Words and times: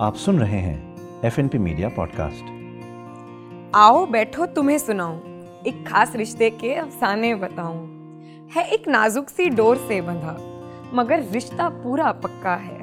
आप 0.00 0.14
सुन 0.14 0.38
रहे 0.38 0.58
हैं 0.58 1.22
F 1.24 1.40
N 1.40 1.48
P 1.48 1.58
media 1.58 1.88
podcast 1.88 2.44
आओ, 3.74 4.06
बैठो, 4.06 4.46
तुम्हें 4.46 4.78
सुनाऊं। 4.78 5.18
एक 5.62 5.84
खास 5.88 6.16
रिश्ते 6.16 6.50
के 6.50 6.74
अफसाने 6.74 7.34
बताऊँ। 7.34 7.86
है 8.54 8.64
एक 8.68 8.88
नाजुक 8.88 9.28
सी 9.28 9.48
डोर 9.48 9.76
से 9.76 10.00
बंधा, 10.00 10.36
मगर 10.94 11.22
रिश्ता 11.22 11.68
पूरा 11.68 12.12
पक्का 12.12 12.54
है। 12.54 12.78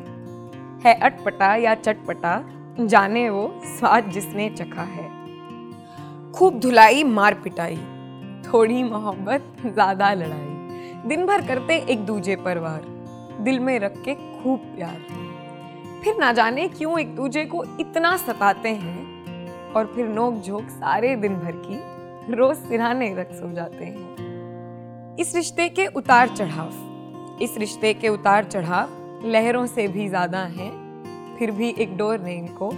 है 0.79 0.93
अटपटा 0.99 1.55
या 1.55 1.75
चटपटा, 1.75 2.43
जाने 2.79 3.29
वो 3.29 3.62
स्वाद 3.63 4.03
जिसने 4.03 4.49
चखा 4.49 4.83
है। 4.83 5.09
खूब 6.31 6.59
धुलाई, 6.59 7.03
मार 7.03 7.33
पिटाई, 7.33 7.78
थोड़ी 8.43 8.83
मोहब्बत, 8.83 9.53
ज़्यादा 9.65 10.13
लड़ाई। 10.13 11.07
दिन 11.07 11.25
भर 11.25 11.47
करते 11.47 11.78
एक 11.78 12.05
दूजे 12.05 12.35
पर 12.35 12.57
वार, 12.57 12.81
दिल 13.41 13.59
में 13.59 13.79
रख 13.79 14.01
के 14.01 14.15
खूब 14.15 14.59
प्यार। 14.59 15.30
फिर 16.04 16.18
ना 16.18 16.31
जाने 16.34 16.68
क्यों 16.68 16.99
एक 16.99 17.16
दूजे 17.16 17.45
को 17.45 17.63
इतना 17.80 18.16
सताते 18.18 18.70
हैं? 18.70 19.73
और 19.73 19.86
फिर 19.86 20.08
नोक 20.08 20.42
झोंक 20.42 20.70
सारे 20.70 21.16
दिन 21.16 21.36
भर 21.36 21.52
की 21.58 22.34
रोज 22.34 22.58
सिराने 22.58 23.14
रख 23.16 23.32
सो 23.32 23.52
जाते 23.52 23.86
हैं। 23.86 25.16
इस 25.20 25.36
रिश्ते 25.36 25.68
के 25.70 25.86
उतार 25.88 26.28
चढ़ाव, 26.28 27.40
इस 27.42 27.58
रिश्ते 27.58 27.94
के 27.94 28.09
उतार 28.09 28.44
चढ़ाव 28.44 28.90
लहरों 29.26 29.66
से 29.66 29.88
भी 29.88 30.08
ज़्यादा 30.08 30.40
हैं, 30.50 30.72
फिर 31.40 31.52
भी 31.52 31.70
एक 31.78 31.98
डोर 31.98 32.20
ने 32.20 32.36
इनको 32.36 32.72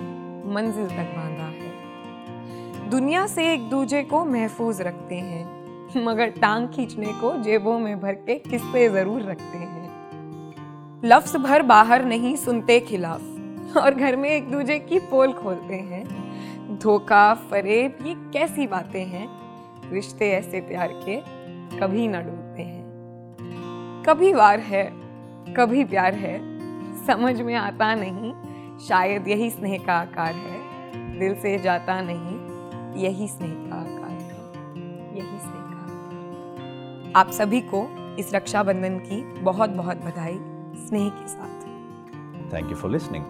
मंजिल 0.53 0.87
तक 0.87 1.13
बांधा 1.15 1.45
है। 1.45 2.89
दुनिया 2.89 3.25
से 3.27 3.51
एक 3.53 3.69
दूजे 3.69 4.01
को 4.03 4.23
महफूज 4.25 4.81
रखते 4.81 5.15
हैं, 5.15 6.03
मगर 6.05 6.29
टांग 6.31 6.67
खींचने 6.67 7.13
को 7.13 7.35
जेबों 7.43 7.77
में 7.79 7.99
भर 7.99 8.13
के 8.13 8.37
किस्से 8.39 8.89
ज़रूर 8.89 9.21
रखते 9.21 9.57
हैं। 9.57 9.82
लफ्ज 11.05 11.35
भर 11.35 11.61
बाहर 11.61 12.05
नहीं 12.05 12.35
सुनते 12.35 12.79
खिलाफ। 12.79 13.21
और 13.77 13.95
घर 13.95 14.15
में 14.15 14.29
एक 14.29 14.51
दूजे 14.51 14.79
की 14.79 14.99
पोल 14.99 15.33
खोलते 15.33 15.75
हैं। 15.75 16.23
धोखा, 16.77 17.33
फरेब, 17.33 17.97
ये 18.05 18.15
कैसी 18.17 18.67
बातें 18.67 19.05
हैं? 19.05 19.27
रिश्ते 19.91 20.31
ऐसे 20.31 20.61
प्यार 20.61 20.87
के 20.87 21.15
कभी 21.79 22.07
ना 22.07 22.21
डूबते 22.21 22.61
हैं। 22.61 22.83
कभी 24.07 24.33
वार 24.33 24.59
है, 24.59 24.91
कभी 25.53 25.83
प्यार 25.83 26.13
है, 26.13 26.39
समझ 27.05 27.41
में 27.41 27.55
आता 27.55 27.95
नहीं, 27.95 28.33
शायद 28.79 29.27
यही 29.27 29.49
स्नेह 29.49 29.83
का 29.87 29.93
आकार 29.93 30.33
है। 30.33 30.59
दिल 31.19 31.35
से 31.35 31.59
जाता 31.59 32.01
नहीं, 32.01 32.39
यही 33.03 33.27
स्नेह 33.27 33.53
का 33.53 33.75
आकार 33.75 34.09
है। 34.09 34.33
यही 35.17 35.39
स्नेह 35.39 35.61
का 35.61 35.83
आकार 35.83 37.13
आप 37.15 37.31
सभी 37.31 37.61
को 37.61 37.87
इस 38.19 38.33
रक्षाबंधन 38.33 38.97
की 38.97 39.21
बहुत 39.23 39.69
बहुत 39.69 39.97
बधाई। 39.97 40.39
स्नेह 40.75 41.09
के 41.09 41.27
साथ। 41.27 41.61
थैंक 42.53 42.69
यू 42.69 42.75
फॉर 42.75 42.91
लिसनिंग 42.91 43.25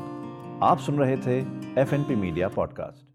आप 0.64 0.78
सुन 0.78 0.96
रहे 0.96 1.18
थे 1.18 1.40
F 1.82 1.96
N 1.96 2.04
P 2.04 2.16
media 2.16 2.48
podcast 2.48 3.13